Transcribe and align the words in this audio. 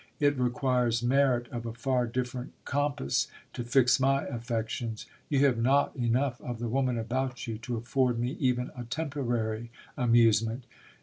It 0.19 0.35
requires 0.35 1.03
merit 1.03 1.47
of 1.49 1.67
a 1.67 1.75
far 1.75 2.07
different 2.07 2.53
com 2.65 2.95
pass 2.95 3.27
to 3.53 3.63
fix 3.63 3.99
my 3.99 4.23
affections. 4.25 5.05
You 5.29 5.45
have 5.45 5.59
not 5.59 5.95
enough 5.95 6.41
of 6.41 6.57
the 6.57 6.67
woman 6.69 6.97
about 6.97 7.45
you 7.45 7.59
to 7.59 7.77
afford 7.77 8.17
me 8.17 8.35
even 8.39 8.71
a 8.75 8.85
temporary 8.85 9.69
amusement. 9.95 10.63